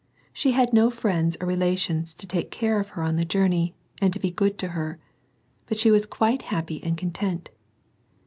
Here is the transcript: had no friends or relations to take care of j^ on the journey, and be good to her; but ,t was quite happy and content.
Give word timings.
had 0.45 0.73
no 0.73 0.89
friends 0.89 1.37
or 1.39 1.45
relations 1.45 2.11
to 2.11 2.25
take 2.25 2.49
care 2.49 2.79
of 2.79 2.93
j^ 2.93 3.05
on 3.07 3.17
the 3.17 3.23
journey, 3.23 3.75
and 3.99 4.19
be 4.19 4.31
good 4.31 4.57
to 4.57 4.69
her; 4.69 4.97
but 5.67 5.77
,t 5.77 5.91
was 5.91 6.07
quite 6.07 6.41
happy 6.41 6.83
and 6.83 6.97
content. 6.97 7.51